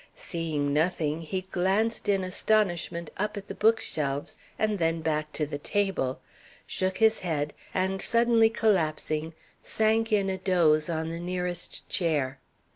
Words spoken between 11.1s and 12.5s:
the nearest chair.